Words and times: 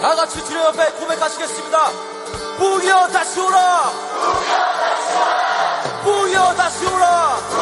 다 0.00 0.14
같이 0.14 0.44
주님 0.44 0.62
옆에 0.62 0.90
고백하시겠습니다. 0.92 1.90
부여 2.58 3.08
다시 3.08 3.40
오라! 3.40 3.90
부여 4.22 4.56
다시 4.78 5.16
오라! 5.16 6.02
부여 6.04 6.54
다시 6.54 6.86
오라! 6.86 7.55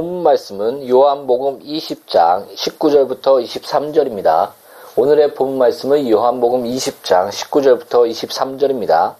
본문 0.00 0.22
말씀은 0.22 0.88
요한복음 0.88 1.58
20장 1.58 2.46
19절부터 2.54 3.44
23절입니다. 3.44 4.52
오늘의 4.96 5.34
본문 5.34 5.58
말씀은 5.58 6.08
요한복음 6.08 6.64
20장 6.64 7.28
19절부터 7.28 8.10
23절입니다. 8.10 9.16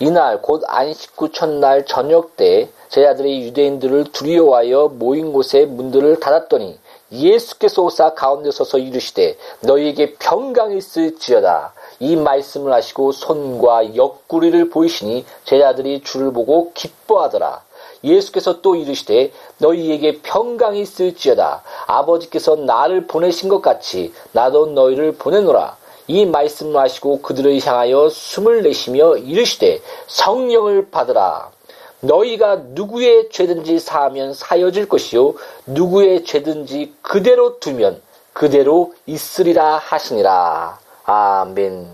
이날 0.00 0.42
곧 0.42 0.64
안식구 0.66 1.30
첫날 1.30 1.86
저녁 1.86 2.36
때 2.36 2.68
제자들이 2.88 3.42
유대인들을 3.42 4.10
두려워하여 4.10 4.88
모인 4.94 5.32
곳에 5.32 5.64
문들을 5.64 6.18
닫았더니 6.18 6.76
예수께서 7.12 7.82
오사 7.82 8.14
가운데 8.14 8.50
서서 8.50 8.78
이르시되 8.78 9.36
너희에게 9.60 10.14
평강이 10.14 10.76
있을지어다 10.76 11.72
이 12.00 12.16
말씀을 12.16 12.72
하시고 12.72 13.12
손과 13.12 13.94
옆구리를 13.94 14.70
보이시니 14.70 15.24
제자들이 15.44 16.02
주를 16.02 16.32
보고 16.32 16.72
기뻐하더라 16.72 17.62
예수께서 18.04 18.60
또 18.60 18.76
이르시되 18.76 19.32
너희에게 19.58 20.20
평강이 20.22 20.80
있을지어다. 20.80 21.62
아버지께서 21.86 22.56
나를 22.56 23.06
보내신 23.06 23.48
것 23.48 23.60
같이 23.60 24.12
나도 24.32 24.66
너희를 24.66 25.12
보내노라. 25.12 25.76
이 26.08 26.24
말씀을 26.24 26.80
하시고 26.80 27.20
그들을 27.22 27.58
향하여 27.64 28.08
숨을 28.08 28.62
내쉬며 28.62 29.16
이르시되 29.16 29.80
성령을 30.06 30.90
받으라. 30.90 31.50
너희가 32.00 32.56
누구의 32.68 33.30
죄든지 33.30 33.80
사하면 33.80 34.34
사여질 34.34 34.88
것이요 34.88 35.34
누구의 35.66 36.24
죄든지 36.24 36.94
그대로 37.02 37.58
두면 37.58 38.00
그대로 38.32 38.94
있으리라 39.06 39.78
하시니라. 39.78 40.78
아멘. 41.04 41.88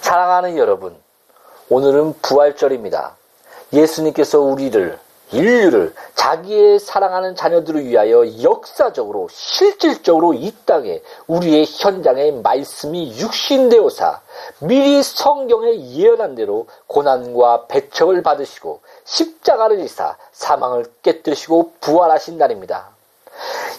사랑하는 0.00 0.56
여러분 0.56 0.96
오늘은 1.68 2.14
부활절입니다. 2.22 3.16
예수님께서 3.72 4.40
우리를 4.40 4.98
인류를 5.32 5.94
자기의 6.14 6.80
사랑하는 6.80 7.36
자녀들을 7.36 7.86
위하여 7.86 8.42
역사적으로 8.42 9.28
실질적으로 9.30 10.34
이 10.34 10.52
땅에 10.64 11.02
우리의 11.26 11.66
현장에 11.66 12.32
말씀이 12.32 13.16
육신되어사 13.18 14.20
미리 14.60 15.02
성경에 15.02 15.78
예언한 15.94 16.34
대로 16.34 16.66
고난과 16.86 17.66
배척을 17.66 18.22
받으시고 18.22 18.80
십자가를 19.04 19.78
지사 19.78 20.16
사망을 20.32 20.86
깨뜨리시고 21.02 21.74
부활하신 21.80 22.38
날입니다. 22.38 22.90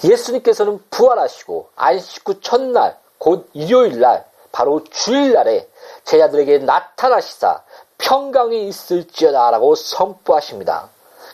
예수님께서는 0.03 0.81
부활하시고 0.89 1.69
안식구 1.75 2.41
첫날 2.41 2.97
곧 3.17 3.49
일요일 3.53 3.99
날 3.99 4.25
바로 4.51 4.83
주일날에 4.85 5.67
제자들에게 6.05 6.59
나타나시사 6.59 7.61
평강이 7.97 8.67
있을지어다라고 8.67 9.75
선포하십니다. 9.75 10.89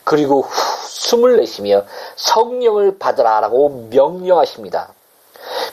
그리고 0.08 0.40
후 0.40 0.48
숨을 0.86 1.36
내쉬며 1.36 1.84
성령을 2.16 2.98
받으라라고 2.98 3.88
명령하십니다. 3.90 4.88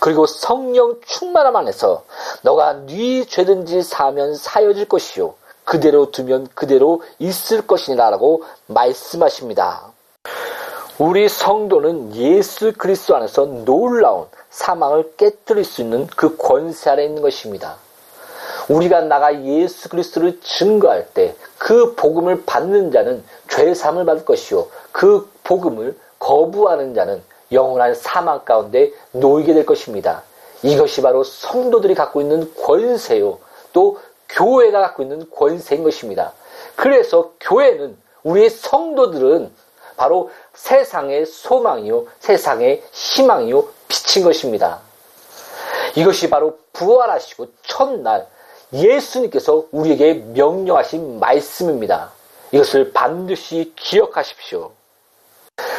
그리고 0.02 0.28
성령 0.28 1.00
충만함 1.06 1.56
안에서 1.56 2.04
너가 2.42 2.86
네 2.86 3.24
죄든지 3.24 3.82
사면 3.82 4.36
사여질 4.36 4.90
것이요 4.90 5.36
그대로 5.64 6.12
두면 6.12 6.50
그대로 6.54 7.02
있을 7.18 7.66
것이니라라고 7.66 8.44
말씀하십니다. 8.68 9.94
우리 10.98 11.30
성도는 11.30 12.14
예수 12.18 12.74
그리스도 12.78 13.16
안에서 13.16 13.46
놀라운 13.46 14.26
사망을 14.50 15.14
깨뜨릴 15.16 15.64
수 15.64 15.82
있는 15.82 16.08
그 16.08 16.36
권세 16.36 16.90
아래 16.90 17.06
있는 17.06 17.22
것입니다. 17.22 17.78
우리가 18.68 19.02
나가 19.02 19.44
예수 19.44 19.90
그리스도를 19.90 20.40
증거할 20.42 21.08
때 21.14 21.36
그 21.66 21.96
복음을 21.96 22.46
받는 22.46 22.92
자는 22.92 23.24
죄 23.50 23.74
사함을 23.74 24.06
받을 24.06 24.24
것이요 24.24 24.68
그 24.92 25.28
복음을 25.44 25.98
거부하는 26.20 26.94
자는 26.94 27.24
영원한 27.52 27.96
사망 27.96 28.46
가운데 28.46 28.92
놓이게 29.14 29.56
될 29.56 29.66
것입니다. 29.66 30.22
이것이 30.62 31.02
바로 31.02 31.24
성도들이 31.24 31.96
갖고 31.96 32.22
있는 32.22 32.54
권세요. 32.54 33.40
또 33.74 34.00
교회가 34.30 34.80
갖고 34.80 35.02
있는 35.02 35.28
권세인 35.32 35.84
것입니다. 35.84 36.34
그래서 36.76 37.34
교회는 37.40 37.98
우리의 38.22 38.52
성도들은 38.52 39.52
바로 39.98 40.30
세상의 40.54 41.26
소망이요, 41.26 42.06
세상의 42.20 42.84
희망이요, 42.92 43.68
빛인 43.88 44.24
것입니다. 44.24 44.82
이것이 45.96 46.30
바로 46.30 46.60
부활하시고 46.74 47.48
첫날 47.64 48.28
예수님께서 48.76 49.66
우리에게 49.72 50.14
명령하신 50.34 51.20
말씀입니다. 51.20 52.12
이것을 52.52 52.92
반드시 52.94 53.74
기억하십시오. 53.76 54.72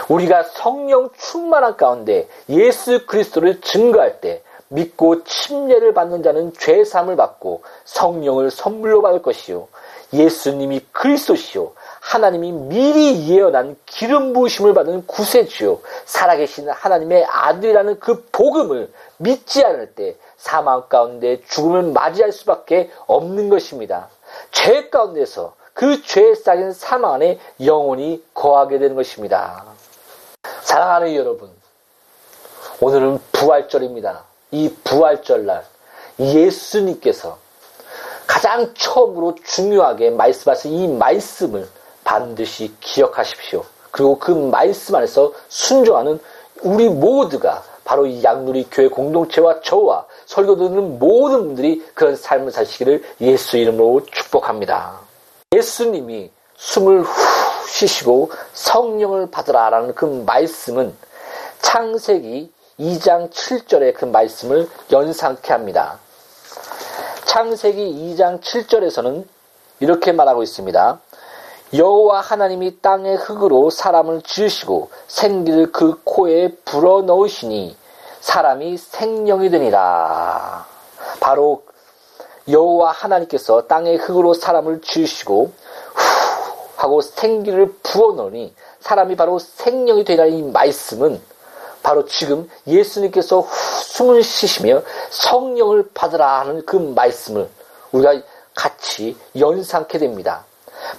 우리가 0.08 0.42
성령 0.44 1.10
충만한 1.18 1.76
가운데 1.76 2.28
예수 2.48 3.06
그리스도를 3.06 3.60
증거할 3.60 4.20
때 4.20 4.42
믿고 4.68 5.24
침례를 5.24 5.94
받는 5.94 6.22
자는 6.22 6.52
죄 6.58 6.84
사함을 6.84 7.16
받고 7.16 7.62
성령을 7.84 8.50
선물로 8.50 9.02
받을 9.02 9.22
것이요 9.22 9.68
예수님이 10.12 10.80
그리스도시요 10.92 11.72
하나님이 12.00 12.52
미리 12.52 13.28
예언한 13.28 13.76
기름 13.86 14.32
부으심을 14.32 14.74
받은 14.74 15.06
구세주요 15.06 15.80
살아계신 16.04 16.68
하나님의 16.68 17.24
아들이라는 17.24 17.98
그 17.98 18.24
복음을 18.30 18.92
믿지 19.18 19.64
않을 19.64 19.94
때 19.94 20.16
사망 20.36 20.88
가운데 20.88 21.40
죽음을 21.48 21.82
맞이할 21.82 22.30
수밖에 22.32 22.90
없는 23.06 23.48
것입니다. 23.48 24.08
죄 24.52 24.88
가운데서 24.88 25.54
그 25.72 26.02
죄에 26.02 26.34
쌓인 26.34 26.72
사망 26.72 27.14
안에 27.14 27.38
영원히 27.64 28.24
거하게 28.32 28.78
되는 28.78 28.94
것입니다. 28.94 29.64
사랑하는 30.62 31.14
여러분, 31.14 31.50
오늘은 32.80 33.18
부활절입니다. 33.32 34.24
이 34.52 34.72
부활절날 34.84 35.64
예수님께서 36.18 37.38
가장 38.26 38.72
처음으로 38.74 39.34
중요하게 39.44 40.10
말씀하신 40.10 40.72
이 40.72 40.88
말씀을 40.88 41.68
반드시 42.04 42.74
기억하십시오. 42.80 43.64
그리고 43.90 44.18
그 44.18 44.30
말씀 44.30 44.94
안에서 44.94 45.32
순종하는 45.48 46.18
우리 46.62 46.88
모두가 46.88 47.62
바로 47.84 48.06
이 48.06 48.22
양누리 48.22 48.68
교회 48.70 48.88
공동체와 48.88 49.60
저와 49.60 50.06
설교 50.26 50.56
듣는 50.56 50.98
모든 50.98 51.46
분들이 51.46 51.84
그런 51.94 52.16
삶을 52.16 52.50
사시기를 52.50 53.02
예수 53.20 53.56
이름으로 53.56 54.04
축복합니다. 54.10 55.00
예수님이 55.54 56.30
숨을 56.56 57.02
후 57.02 57.68
쉬시고 57.68 58.30
성령을 58.54 59.30
받으라라는 59.30 59.94
그 59.94 60.04
말씀은 60.26 60.94
창세기 61.60 62.52
2장 62.80 63.30
7절의 63.30 63.94
그 63.94 64.04
말씀을 64.04 64.68
연상케 64.90 65.52
합니다. 65.52 65.98
창세기 67.36 68.14
2장 68.16 68.40
7절에서는 68.40 69.26
이렇게 69.80 70.10
말하고 70.12 70.42
있습니다. 70.42 71.00
여호와 71.74 72.22
하나님이 72.22 72.80
땅의 72.80 73.16
흙으로 73.16 73.68
사람을 73.68 74.22
지으시고 74.22 74.88
생기를 75.06 75.70
그 75.70 76.00
코에 76.02 76.56
불어 76.64 77.02
넣으시니 77.02 77.76
사람이 78.20 78.78
생명이 78.78 79.50
되니라. 79.50 80.64
바로 81.20 81.64
여호와 82.48 82.92
하나님께서 82.92 83.66
땅의 83.66 83.98
흙으로 83.98 84.32
사람을 84.32 84.80
지으시고 84.80 85.52
후 85.94 86.72
하고 86.76 87.02
생기를 87.02 87.74
부어 87.82 88.14
넣으니 88.14 88.54
사람이 88.80 89.14
바로 89.14 89.38
생명이 89.38 90.04
되리라는 90.04 90.32
이 90.32 90.42
말씀은 90.42 91.20
바로 91.86 92.04
지금 92.04 92.50
예수님께서 92.66 93.38
후 93.38 93.82
숨을 93.84 94.24
쉬시며 94.24 94.82
성령을 95.10 95.90
받으라 95.94 96.40
하는 96.40 96.66
그 96.66 96.74
말씀을 96.74 97.48
우리가 97.92 98.26
같이 98.56 99.16
연상케 99.38 99.98
됩니다. 99.98 100.44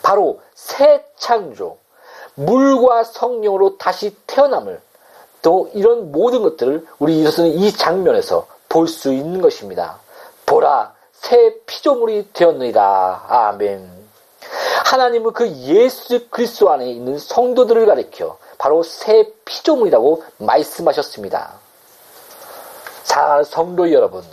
바로 0.01 0.39
새 0.55 1.03
창조, 1.17 1.77
물과 2.35 3.03
성령으로 3.03 3.77
다시 3.77 4.15
태어남을 4.27 4.79
또 5.41 5.69
이런 5.73 6.13
모든 6.13 6.41
것들을 6.43 6.87
우리 6.99 7.19
이것은 7.19 7.47
이 7.47 7.69
장면에서 7.73 8.47
볼 8.69 8.87
수 8.87 9.11
있는 9.11 9.41
것입니다. 9.41 9.99
보라, 10.45 10.93
새 11.11 11.53
피조물이 11.65 12.29
되었느니라. 12.31 13.25
아멘. 13.27 13.91
하나님은 14.85 15.33
그 15.33 15.49
예수 15.63 16.29
그리스도 16.29 16.71
안에 16.71 16.89
있는 16.89 17.17
성도들을 17.17 17.85
가리켜 17.85 18.37
바로 18.57 18.83
새 18.83 19.31
피조물이라고 19.45 20.23
말씀하셨습니다. 20.37 21.53
사랑하는 23.03 23.43
성도 23.43 23.91
여러분, 23.91 24.23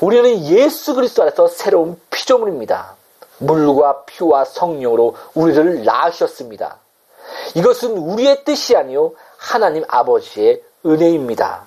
우리는 0.00 0.44
예수 0.46 0.94
그리스도 0.94 1.22
안에서 1.22 1.48
새로운 1.48 2.00
피조물입니다. 2.10 2.94
물과 3.38 4.04
피와 4.04 4.44
성령으로 4.44 5.16
우리를 5.34 5.84
낳으셨습니다. 5.84 6.78
이것은 7.54 7.96
우리의 7.96 8.44
뜻이 8.44 8.76
아니요 8.76 9.12
하나님 9.36 9.84
아버지의 9.88 10.62
은혜입니다. 10.84 11.66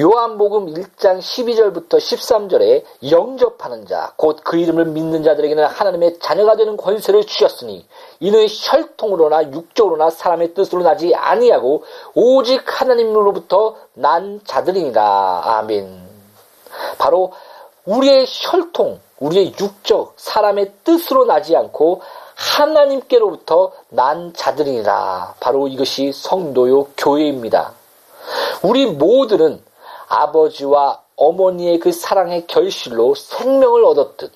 요한복음 0.00 0.66
1장 0.66 1.18
12절부터 1.18 1.98
13절에 1.98 2.84
영접하는 3.10 3.86
자, 3.86 4.12
곧 4.16 4.42
그 4.44 4.56
이름을 4.56 4.86
믿는 4.86 5.22
자들에게는 5.22 5.64
하나님의 5.64 6.18
자녀가 6.20 6.56
되는 6.56 6.76
권세를 6.76 7.24
주셨으니 7.26 7.86
이는 8.24 8.46
혈통으로나 8.48 9.52
육적으로나 9.52 10.08
사람의 10.08 10.54
뜻으로 10.54 10.82
나지 10.82 11.14
아니하고 11.14 11.84
오직 12.14 12.62
하나님으로부터 12.64 13.76
난 13.92 14.40
자들이니라. 14.46 15.42
아멘. 15.44 16.08
바로 16.96 17.34
우리의 17.84 18.24
혈통, 18.26 18.98
우리의 19.20 19.52
육적, 19.60 20.14
사람의 20.16 20.72
뜻으로 20.84 21.26
나지 21.26 21.54
않고 21.54 22.00
하나님께로부터 22.34 23.72
난 23.90 24.32
자들이니라. 24.32 25.34
바로 25.38 25.68
이것이 25.68 26.10
성도요 26.12 26.86
교회입니다. 26.96 27.74
우리 28.62 28.86
모두는 28.86 29.62
아버지와 30.08 31.02
어머니의 31.16 31.78
그 31.78 31.92
사랑의 31.92 32.46
결실로 32.46 33.14
생명을 33.14 33.84
얻었듯 33.84 34.32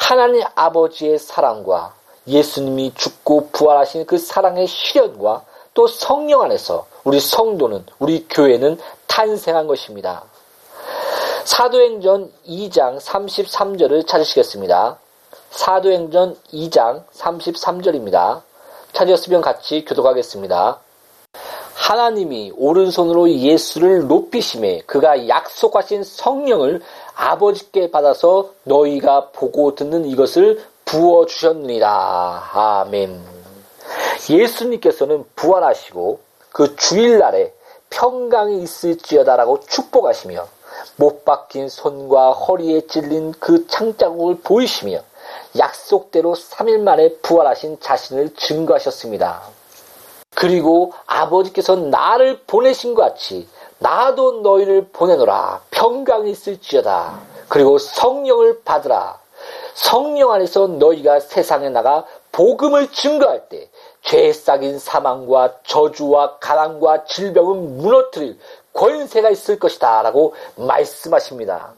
하나님 0.00 0.42
아버지의 0.56 1.20
사랑과 1.20 1.94
예수님이 2.26 2.92
죽고 2.94 3.48
부활하신 3.52 4.06
그 4.06 4.18
사랑의 4.18 4.66
실현과 4.66 5.44
또 5.74 5.86
성령 5.86 6.42
안에서 6.42 6.86
우리 7.04 7.18
성도는 7.18 7.84
우리 7.98 8.26
교회는 8.28 8.78
탄생한 9.06 9.66
것입니다. 9.66 10.24
사도행전 11.44 12.30
2장 12.46 13.00
33절을 13.00 14.06
찾으시겠습니다. 14.06 14.98
사도행전 15.50 16.36
2장 16.52 17.04
33절입니다. 17.12 18.42
찾으셨으면 18.92 19.40
같이 19.40 19.84
교독하겠습니다. 19.84 20.78
하나님이 21.74 22.52
오른손으로 22.56 23.28
예수를 23.30 24.06
높이심에 24.06 24.82
그가 24.86 25.26
약속하신 25.26 26.04
성령을 26.04 26.80
아버지께 27.14 27.90
받아서 27.90 28.50
너희가 28.64 29.30
보고 29.30 29.74
듣는 29.74 30.06
이것을 30.06 30.62
부어 30.92 31.24
주셨느니라. 31.24 32.50
아멘. 32.52 33.24
예수님께서는 34.28 35.24
부활하시고 35.34 36.20
그 36.50 36.76
주일날에 36.76 37.54
평강이 37.88 38.62
있을지어다라고 38.62 39.60
축복하시며 39.60 40.46
못 40.96 41.24
박힌 41.24 41.70
손과 41.70 42.32
허리에 42.32 42.82
찔린 42.88 43.32
그 43.40 43.66
창자국을 43.68 44.40
보이시며 44.44 44.98
약속대로 45.56 46.34
3일 46.34 46.80
만에 46.80 47.14
부활하신 47.22 47.80
자신을 47.80 48.34
증거하셨습니다. 48.34 49.44
그리고 50.34 50.92
아버지께서 51.06 51.74
나를 51.74 52.40
보내신 52.46 52.92
것 52.92 53.00
같이 53.00 53.48
나도 53.78 54.42
너희를 54.42 54.88
보내노라 54.92 55.62
평강이 55.70 56.30
있을지어다 56.30 57.18
그리고 57.48 57.78
성령을 57.78 58.60
받으라 58.62 59.21
성령 59.74 60.32
안에서 60.32 60.66
너희가 60.66 61.20
세상에 61.20 61.68
나가 61.68 62.04
복음을 62.30 62.90
증거할 62.90 63.48
때죄 63.48 64.32
싹인 64.32 64.78
사망과 64.78 65.58
저주와 65.64 66.38
가난과 66.38 67.04
질병은 67.04 67.78
무너뜨릴 67.78 68.38
권세가 68.72 69.30
있을 69.30 69.58
것이다 69.58 70.02
라고 70.02 70.34
말씀하십니다. 70.56 71.74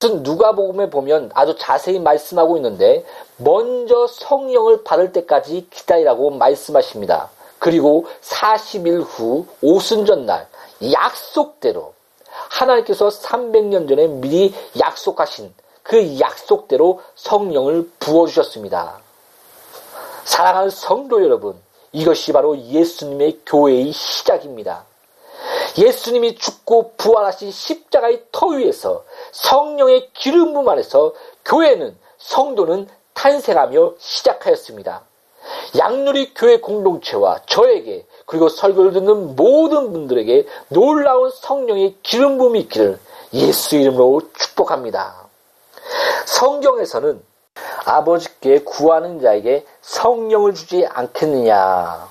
누가복음에 0.00 0.90
보면 0.90 1.30
아주 1.34 1.56
자세히 1.58 1.98
말씀하고 1.98 2.56
있는데 2.56 3.04
먼저 3.36 4.06
성령을 4.06 4.84
받을 4.84 5.12
때까지 5.12 5.66
기다리라고 5.70 6.30
말씀하십니다. 6.30 7.30
그리고 7.58 8.06
40일 8.22 9.02
후 9.02 9.46
오순절날 9.60 10.46
약속대로 10.92 11.94
하나님께서 12.50 13.08
300년 13.08 13.88
전에 13.88 14.06
미리 14.06 14.54
약속하신 14.78 15.52
그 15.88 16.20
약속대로 16.20 17.00
성령을 17.14 17.90
부어주셨습니다. 17.98 18.98
사랑하는 20.24 20.68
성도 20.68 21.24
여러분, 21.24 21.58
이것이 21.92 22.34
바로 22.34 22.58
예수님의 22.58 23.40
교회의 23.46 23.92
시작입니다. 23.92 24.84
예수님이 25.78 26.34
죽고 26.36 26.92
부활하신 26.98 27.50
십자가의 27.50 28.24
터 28.30 28.48
위에서 28.48 29.02
성령의 29.32 30.10
기름 30.12 30.52
부음 30.52 30.68
안에서 30.68 31.14
교회는 31.46 31.96
성도는 32.18 32.86
탄생하며 33.14 33.94
시작하였습니다. 33.98 35.04
양누리 35.78 36.34
교회 36.34 36.60
공동체와 36.60 37.40
저에게 37.46 38.04
그리고 38.26 38.50
설교를 38.50 38.92
듣는 38.92 39.36
모든 39.36 39.90
분들에게 39.92 40.46
놀라운 40.68 41.30
성령의 41.30 41.96
기름 42.02 42.36
부음이 42.36 42.60
있기를 42.60 43.00
예수 43.32 43.76
이름으로 43.76 44.20
축복합니다. 44.38 45.27
성경에서는 46.28 47.22
아버지께 47.86 48.62
구하는 48.62 49.18
자에게 49.20 49.64
성령을 49.80 50.54
주지 50.54 50.86
않겠느냐. 50.86 52.06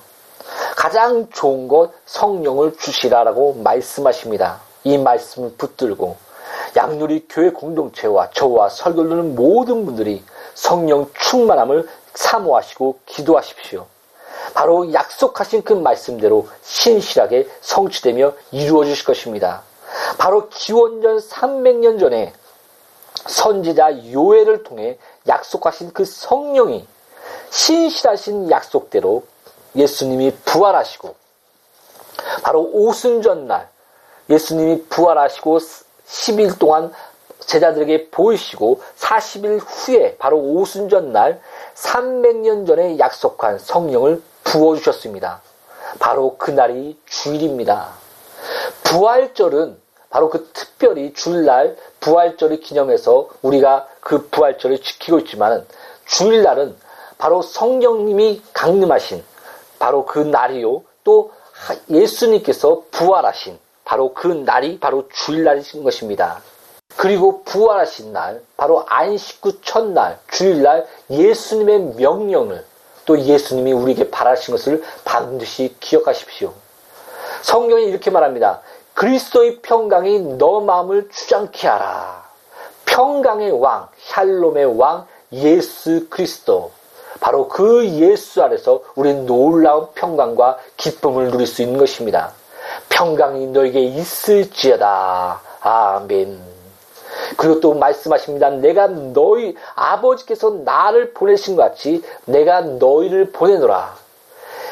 가장 0.76 1.28
좋은 1.30 1.68
것 1.68 1.92
성령을 2.06 2.76
주시라라고 2.76 3.54
말씀하십니다. 3.62 4.60
이 4.82 4.98
말씀을 4.98 5.52
붙들고 5.56 6.16
양누리 6.76 7.26
교회 7.28 7.50
공동체와 7.50 8.30
저와 8.30 8.70
설교를 8.70 9.08
듣는 9.08 9.34
모든 9.36 9.86
분들이 9.86 10.24
성령 10.54 11.08
충만함을 11.14 11.88
사모하시고 12.14 12.98
기도하십시오. 13.06 13.86
바로 14.52 14.92
약속하신 14.92 15.62
그 15.62 15.74
말씀대로 15.74 16.48
신실하게 16.62 17.48
성취되며 17.60 18.32
이루어 18.50 18.84
주실 18.84 19.04
것입니다. 19.04 19.62
바로 20.18 20.48
기원전 20.48 21.18
300년 21.18 22.00
전에 22.00 22.32
선지자 23.26 24.12
요엘을 24.12 24.62
통해 24.62 24.98
약속하신 25.26 25.92
그 25.92 26.04
성령이 26.04 26.86
신실하신 27.50 28.50
약속대로 28.50 29.24
예수님이 29.74 30.34
부활하시고 30.44 31.14
바로 32.42 32.62
오순전날 32.72 33.68
예수님이 34.30 34.84
부활하시고 34.84 35.58
10일 35.58 36.58
동안 36.58 36.92
제자들에게 37.40 38.10
보이시고 38.10 38.82
40일 38.98 39.60
후에 39.64 40.16
바로 40.18 40.38
오순전날 40.38 41.40
300년 41.74 42.66
전에 42.66 42.98
약속한 42.98 43.58
성령을 43.58 44.22
부어주셨습니다. 44.44 45.40
바로 45.98 46.36
그날이 46.36 46.98
주일입니다. 47.06 47.94
부활절은 48.84 49.80
바로 50.10 50.30
그 50.30 50.48
특별히 50.52 51.12
주일날 51.12 51.76
부활절을 52.00 52.60
기념해서 52.60 53.28
우리가 53.42 53.86
그 54.00 54.28
부활절을 54.28 54.80
지키고 54.80 55.18
있지만 55.20 55.66
주일날은 56.06 56.76
바로 57.18 57.42
성령님이 57.42 58.42
강림하신 58.52 59.22
바로 59.78 60.06
그 60.06 60.18
날이요. 60.18 60.82
또 61.04 61.32
예수님께서 61.90 62.84
부활하신 62.90 63.58
바로 63.84 64.14
그 64.14 64.28
날이 64.28 64.78
바로 64.78 65.08
주일날이신 65.12 65.82
것입니다. 65.82 66.40
그리고 66.96 67.42
부활하신 67.44 68.12
날, 68.12 68.42
바로 68.56 68.84
안식 68.86 69.44
후 69.44 69.60
첫날, 69.60 70.18
주일날 70.30 70.86
예수님의 71.10 71.94
명령을 71.96 72.64
또 73.04 73.18
예수님이 73.18 73.72
우리에게 73.72 74.10
바라신 74.10 74.52
것을 74.52 74.82
반드시 75.04 75.74
기억하십시오. 75.80 76.52
성경이 77.42 77.84
이렇게 77.84 78.10
말합니다. 78.10 78.60
그리스도의 78.98 79.60
평강이 79.62 80.38
너 80.38 80.58
마음을 80.58 81.08
주장케 81.08 81.68
하라. 81.68 82.24
평강의 82.84 83.52
왕, 83.52 83.86
샬롬의 83.96 84.76
왕, 84.76 85.06
예수 85.30 86.08
그리스도. 86.08 86.72
바로 87.20 87.46
그 87.46 87.86
예수 87.86 88.42
안에서 88.42 88.82
우리는 88.96 89.24
놀라운 89.24 89.86
평강과 89.94 90.58
기쁨을 90.76 91.30
누릴 91.30 91.46
수 91.46 91.62
있는 91.62 91.78
것입니다. 91.78 92.32
평강이 92.88 93.46
너에게 93.48 93.80
있을지어다. 93.82 95.42
아멘. 95.60 96.40
그리고 97.36 97.60
또 97.60 97.74
말씀하십니다. 97.74 98.50
내가 98.50 98.88
너희 98.88 99.54
아버지께서 99.76 100.50
나를 100.64 101.12
보내신 101.12 101.54
것 101.54 101.62
같이 101.62 102.02
내가 102.24 102.62
너희를 102.62 103.30
보내노라. 103.30 103.94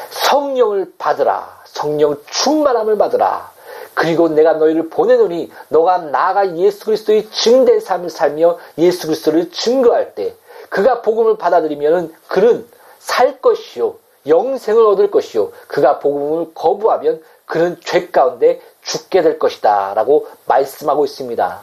성령을 0.09 0.95
받으라. 0.97 1.61
성령 1.63 2.21
충만함을 2.29 2.97
받으라. 2.97 3.56
그리고 3.97 4.29
내가 4.29 4.53
너희를 4.53 4.89
보내노니 4.89 5.51
너가 5.69 5.97
나가 5.97 6.55
예수 6.55 6.85
그리스도의 6.85 7.31
증된 7.31 7.79
삶을 7.79 8.11
살며 8.11 8.59
예수 8.77 9.07
그리스도를 9.07 9.49
증거할 9.49 10.13
때 10.13 10.35
그가 10.69 11.01
복음을 11.01 11.39
받아들이면 11.39 12.13
그는 12.27 12.67
살 12.99 13.41
것이요 13.41 13.95
영생을 14.27 14.85
얻을 14.85 15.09
것이요 15.09 15.51
그가 15.67 15.97
복음을 15.97 16.53
거부하면 16.53 17.23
그는 17.47 17.75
죄 17.83 18.09
가운데 18.09 18.61
죽게 18.83 19.23
될 19.23 19.39
것이다 19.39 19.95
라고 19.95 20.27
말씀하고 20.45 21.03
있습니다. 21.03 21.59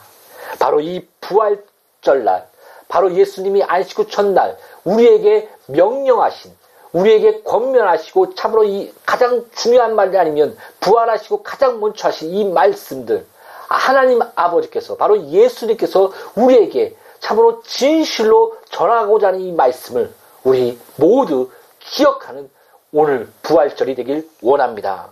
바로 0.58 0.80
이 0.80 1.06
부활절날, 1.20 2.48
바로 2.88 3.14
예수님이 3.14 3.62
안식 3.62 3.96
후 3.96 4.08
첫날 4.08 4.58
우리에게 4.82 5.48
명령하신 5.68 6.50
우리에게 6.94 7.42
권면하시고 7.42 8.34
참으로 8.34 8.64
이 8.64 8.92
가장 9.04 9.44
중요한 9.54 9.94
말이 9.94 10.16
아니면 10.16 10.56
부활하시고 10.80 11.42
가장 11.42 11.80
먼저 11.80 12.08
하신 12.08 12.32
이 12.32 12.44
말씀들 12.44 13.26
하나님 13.68 14.20
아버지께서 14.34 14.96
바로 14.96 15.20
예수님께서 15.26 16.12
우리에게 16.36 16.96
참으로 17.18 17.62
진실로 17.62 18.56
전하고자 18.70 19.28
하는 19.28 19.40
이 19.40 19.52
말씀을 19.52 20.12
우리 20.44 20.78
모두 20.96 21.50
기억하는 21.80 22.48
오늘 22.92 23.28
부활절이 23.42 23.96
되길 23.96 24.28
원합니다. 24.40 25.08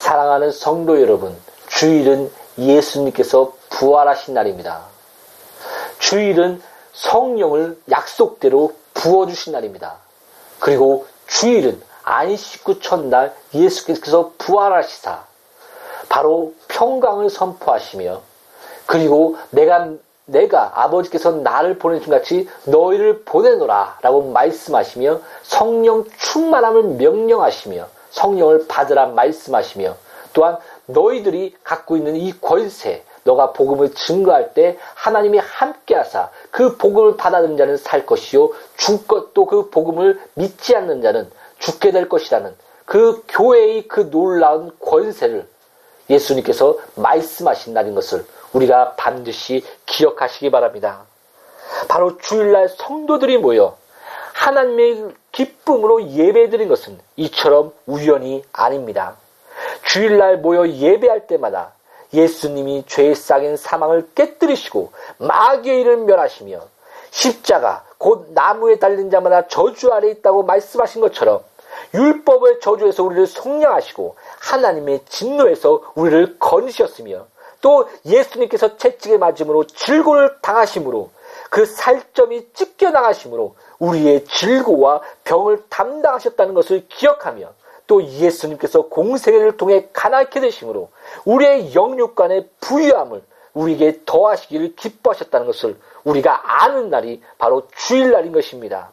사랑하는 0.00 0.50
성도 0.50 1.00
여러분, 1.00 1.36
주일은 1.68 2.30
예수님께서 2.58 3.52
부활하신 3.68 4.34
날입니다. 4.34 4.86
주일은 5.98 6.60
성령을 6.92 7.78
약속대로 7.90 8.74
부어주신 8.94 9.52
날입니다. 9.52 9.98
그리고 10.58 11.06
주일은 11.30 11.80
안식구 12.02 12.80
첫날 12.80 13.34
예수께서 13.54 14.32
부활하시사. 14.36 15.24
바로 16.08 16.54
평강을 16.68 17.30
선포하시며 17.30 18.20
그리고 18.86 19.36
내가 19.50 19.90
내가 20.26 20.72
아버지께서 20.74 21.32
나를 21.32 21.78
보내신 21.78 22.10
같이 22.10 22.48
너희를 22.64 23.22
보내노라 23.24 23.98
라고 24.02 24.30
말씀하시며 24.30 25.20
성령 25.42 26.04
충만함을 26.18 26.82
명령하시며 26.82 27.86
성령을 28.10 28.66
받으라 28.68 29.06
말씀하시며 29.06 29.96
또한 30.32 30.58
너희들이 30.86 31.56
갖고 31.62 31.96
있는 31.96 32.16
이 32.16 32.32
권세 32.40 33.04
너가 33.24 33.52
복음을 33.52 33.94
증거할 33.94 34.54
때 34.54 34.78
하나님이 34.94 35.38
함께 35.38 35.94
하사 35.94 36.30
그 36.50 36.76
복음을 36.76 37.16
받아들인 37.16 37.56
자는 37.56 37.76
살 37.76 38.06
것이요 38.06 38.52
죽 38.76 39.06
것도 39.06 39.46
그 39.46 39.70
복음을 39.70 40.20
믿지 40.34 40.74
않는 40.76 41.02
자는 41.02 41.30
죽게 41.58 41.90
될 41.90 42.08
것이라는 42.08 42.54
그 42.84 43.22
교회의 43.28 43.86
그 43.86 44.10
놀라운 44.10 44.72
권세를 44.80 45.46
예수님께서 46.08 46.76
말씀하신 46.96 47.72
날인 47.72 47.94
것을 47.94 48.24
우리가 48.52 48.94
반드시 48.96 49.64
기억하시기 49.86 50.50
바랍니다. 50.50 51.02
바로 51.88 52.18
주일날 52.18 52.68
성도들이 52.68 53.38
모여 53.38 53.76
하나님의 54.34 55.14
기쁨으로 55.30 56.08
예배드린 56.08 56.68
것은 56.68 56.98
이처럼 57.16 57.72
우연이 57.86 58.42
아닙니다. 58.52 59.16
주일날 59.84 60.38
모여 60.38 60.68
예배할 60.68 61.26
때마다 61.26 61.72
예수님이 62.12 62.84
죄의 62.86 63.14
싹인 63.14 63.56
사망을 63.56 64.08
깨뜨리시고 64.14 64.92
마귀의 65.18 65.80
일을 65.80 65.96
멸하시며 65.98 66.60
십자가 67.10 67.84
곧 67.98 68.28
나무에 68.30 68.78
달린 68.78 69.10
자마다 69.10 69.46
저주 69.48 69.92
아래 69.92 70.10
있다고 70.10 70.42
말씀하신 70.44 71.00
것처럼 71.00 71.40
율법의 71.94 72.60
저주에서 72.60 73.02
우리를 73.04 73.26
속량하시고 73.26 74.16
하나님의 74.40 75.00
진노에서 75.08 75.92
우리를 75.94 76.38
건지셨으며 76.38 77.26
또 77.60 77.88
예수님께서 78.06 78.76
채찍에 78.76 79.18
맞음으로 79.18 79.66
질고를 79.66 80.36
당하심으로 80.40 81.10
그 81.50 81.66
살점이 81.66 82.52
찢겨 82.54 82.90
나가심으로 82.90 83.56
우리의 83.78 84.24
질고와 84.24 85.00
병을 85.24 85.64
담당하셨다는 85.68 86.54
것을 86.54 86.86
기억하며 86.88 87.52
또 87.90 88.04
예수님께서 88.04 88.82
공생애를 88.82 89.56
통해 89.56 89.88
가난케 89.92 90.38
되심으로 90.38 90.90
우리의 91.24 91.74
영육간의 91.74 92.48
부유함을 92.60 93.20
우리에게 93.52 94.02
더하시기를 94.06 94.76
기뻐하셨다는 94.76 95.48
것을 95.48 95.76
우리가 96.04 96.62
아는 96.62 96.88
날이 96.88 97.20
바로 97.36 97.66
주일날인 97.76 98.30
것입니다. 98.30 98.92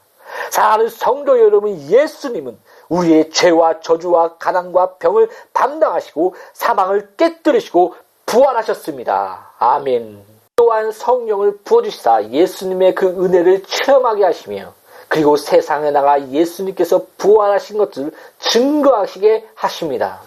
사랑하는 0.50 0.90
성도 0.90 1.40
여러분, 1.40 1.80
예수님은 1.80 2.58
우리의 2.90 3.30
죄와 3.30 3.82
저주와 3.82 4.38
가난과 4.38 4.96
병을 4.96 5.30
담당하시고 5.54 6.34
사망을 6.54 7.10
깨뜨리시고 7.18 7.94
부활하셨습니다. 8.26 9.52
아멘. 9.60 10.26
또한 10.56 10.92
성령을 10.92 11.60
부어주시사 11.64 12.32
예수님의 12.32 12.96
그 12.96 13.06
은혜를 13.08 13.62
체험하게 13.62 14.24
하시며 14.24 14.74
그리고 15.08 15.38
세상에 15.38 15.92
나가 15.92 16.30
예수님께서 16.30 17.06
부활하신 17.18 17.78
것을 17.78 18.12
증거하시게 18.40 19.48
하십니다. 19.56 20.22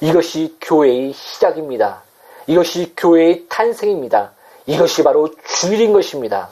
이것이 0.00 0.56
교회의 0.60 1.12
시작입니다. 1.12 2.02
이것이 2.46 2.94
교회의 2.96 3.46
탄생입니다. 3.48 4.32
이것이 4.66 5.02
바로 5.02 5.30
주일인 5.44 5.92
것입니다. 5.92 6.48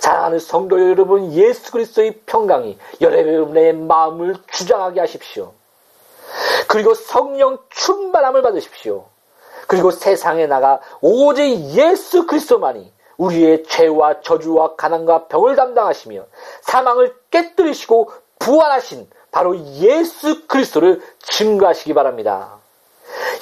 사랑하는 0.00 0.38
성도 0.38 0.80
여러분, 0.80 1.32
예수 1.32 1.72
그리스도의 1.72 2.20
평강이 2.26 2.78
여러분의 3.00 3.72
마음을 3.72 4.36
주장하게 4.50 5.00
하십시오. 5.00 5.52
그리고 6.68 6.94
성령 6.94 7.58
충만함을 7.70 8.42
받으십시오. 8.42 9.04
그리고 9.66 9.90
세상에 9.90 10.46
나가 10.46 10.80
오직 11.00 11.58
예수 11.74 12.26
그리스도만이 12.26 12.92
우리의 13.16 13.64
죄와 13.64 14.20
저주와 14.20 14.76
가난과 14.76 15.26
병을 15.26 15.56
담당하시며 15.56 16.24
사망을 16.62 17.14
깨뜨리시고 17.30 18.10
부활하신 18.38 19.08
바로 19.30 19.56
예수 19.58 20.46
그리스도를 20.46 21.02
증거하시기 21.18 21.94
바랍니다. 21.94 22.58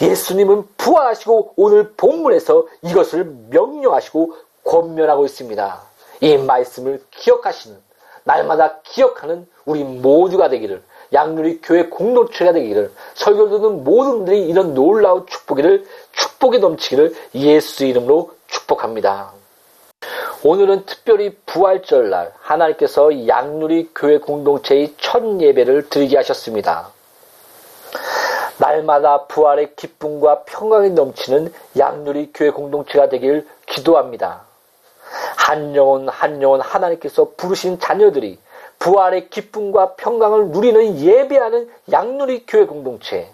예수님은 0.00 0.68
부활하시고 0.76 1.54
오늘 1.56 1.92
본문에서 1.92 2.66
이것을 2.82 3.24
명령하시고 3.50 4.34
권면하고 4.64 5.24
있습니다. 5.24 5.80
이 6.20 6.36
말씀을 6.36 7.02
기억하시는 7.10 7.76
날마다 8.24 8.80
기억하는 8.82 9.46
우리 9.64 9.84
모두가 9.84 10.48
되기를 10.48 10.82
양누리 11.12 11.60
교회 11.62 11.88
공동체가 11.88 12.52
되기를 12.52 12.90
설교 13.14 13.50
듣는 13.50 13.84
모든 13.84 14.12
분들이 14.12 14.46
이런 14.48 14.74
놀라운 14.74 15.26
축복이를 15.26 15.86
축복이 16.12 16.58
넘치기를 16.58 17.14
예수 17.34 17.84
이름으로 17.84 18.32
축복합니다. 18.48 19.32
오늘은 20.46 20.84
특별히 20.84 21.34
부활절 21.46 22.10
날 22.10 22.30
하나님께서 22.38 23.26
양누리 23.26 23.92
교회 23.94 24.18
공동체의 24.18 24.92
첫 24.98 25.40
예배를 25.40 25.88
드리게 25.88 26.18
하셨습니다. 26.18 26.90
날마다 28.58 29.24
부활의 29.24 29.74
기쁨과 29.74 30.42
평강이 30.42 30.90
넘치는 30.90 31.50
양누리 31.78 32.32
교회 32.34 32.50
공동체가 32.50 33.08
되길 33.08 33.48
기도합니다. 33.64 34.42
한 35.38 35.74
영혼 35.74 36.10
한 36.10 36.42
영혼 36.42 36.60
하나님께서 36.60 37.30
부르신 37.38 37.78
자녀들이 37.78 38.38
부활의 38.80 39.30
기쁨과 39.30 39.94
평강을 39.94 40.48
누리는 40.48 41.00
예배하는 41.00 41.70
양누리 41.90 42.44
교회 42.46 42.66
공동체 42.66 43.30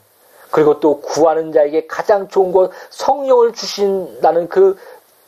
그리고 0.51 0.81
또 0.81 1.01
구하는 1.01 1.53
자에게 1.53 1.87
가장 1.87 2.29
좋은 2.29 2.53
것 2.53 2.70
성령을 2.90 3.53
주신다는 3.53 4.49
그 4.49 4.77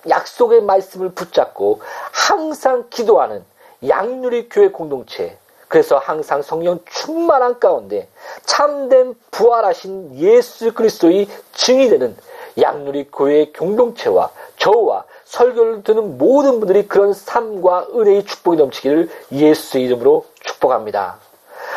약속의 0.09 0.63
말씀을 0.63 1.11
붙잡고 1.11 1.81
항상 2.11 2.87
기도하는 2.91 3.45
양누리 3.87 4.49
교회 4.49 4.69
공동체 4.69 5.39
그래서 5.69 5.97
항상 5.97 6.43
성령 6.43 6.81
충만한 6.85 7.59
가운데 7.59 8.09
참된 8.45 9.15
부활하신 9.31 10.17
예수 10.17 10.75
그리스도의 10.75 11.29
증이 11.55 11.89
되는 11.89 12.15
양누리 12.61 13.09
교회 13.11 13.51
공동체와 13.51 14.31
저와 14.59 15.05
설교를 15.25 15.83
듣는 15.83 16.19
모든 16.19 16.61
분들이 16.61 16.87
그런 16.87 17.15
삶과 17.15 17.89
은혜의 17.95 18.27
축복이 18.27 18.59
넘치기를 18.59 19.09
예수 19.33 19.79
이름으로 19.79 20.27
축복합니다. 20.43 21.17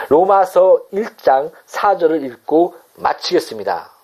로마서 0.10 0.82
1장 0.94 1.52
4절을 1.66 2.22
읽고 2.26 2.76
마치겠습니다. 2.96 3.95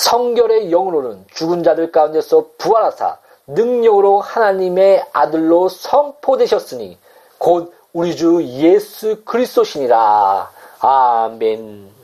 성결의 0.00 0.70
영으로는 0.70 1.26
죽은 1.34 1.62
자들 1.62 1.92
가운데서 1.92 2.46
부활하사 2.56 3.18
능력으로 3.46 4.20
하나님의 4.20 5.04
아들로 5.12 5.68
선포되셨으니 5.68 6.96
곧 7.36 7.74
우리 7.92 8.16
주 8.16 8.42
예수 8.42 9.22
그리스도시니라. 9.24 10.50
아멘. 10.80 11.99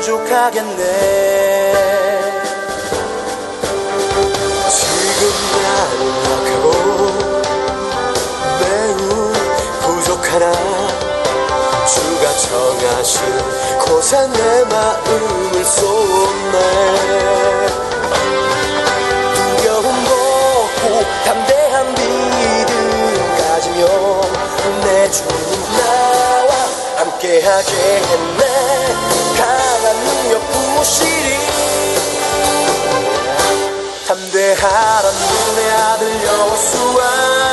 만족하겠네. 0.00 0.82
지금 4.70 5.20
나를 5.60 6.00
박하고 6.24 6.66
매우 8.60 9.02
부족하나? 9.82 10.44
주가 11.86 12.24
정하신 12.38 13.14
곳에 13.80 14.10
내 14.28 14.64
마음을 14.64 15.64
쏟네. 15.64 16.56
두려움 19.34 19.84
벗고 20.04 20.84
담대한 21.24 21.74
믿음 21.94 22.70
가지며 23.36 23.80
내 24.82 25.10
주님 25.10 25.50
나와 25.76 26.50
함께 26.96 27.42
하겠네. 27.42 28.59
모시리 30.80 31.36
담대하란 34.06 35.12
눈의 35.12 35.70
아들 35.72 36.24
여호수아 36.24 37.49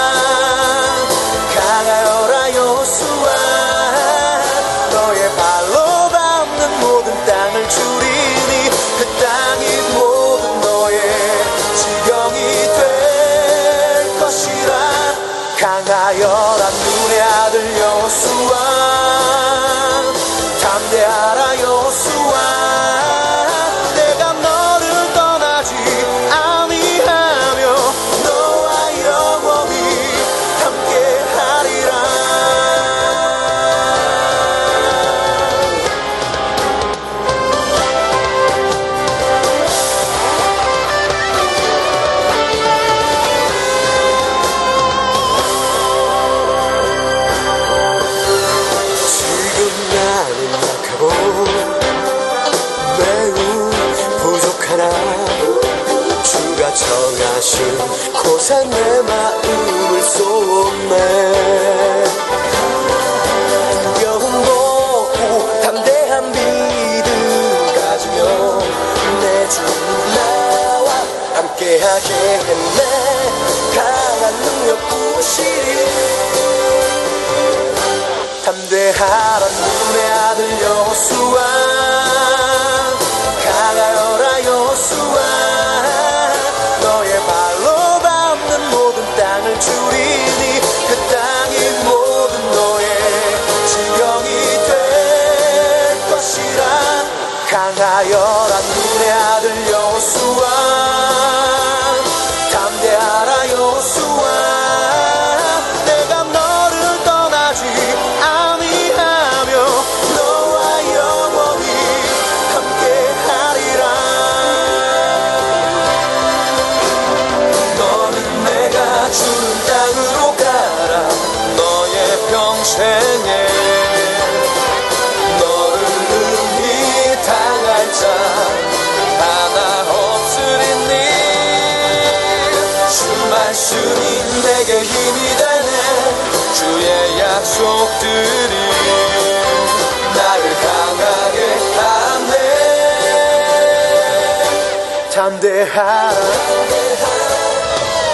담대하라. 145.28 146.14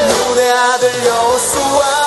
눈에 0.08 0.52
아들 0.52 1.06
여호수아 1.06 2.03